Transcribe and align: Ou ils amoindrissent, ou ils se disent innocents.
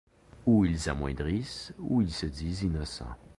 Ou 0.47 0.65
ils 0.65 0.89
amoindrissent, 0.89 1.75
ou 1.77 2.01
ils 2.01 2.11
se 2.11 2.25
disent 2.25 2.63
innocents. 2.63 3.15